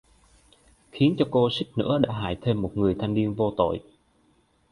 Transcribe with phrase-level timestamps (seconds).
[0.91, 3.81] Khiến cho cô suýt nữa đã hại thêm một người thanh niên vô tội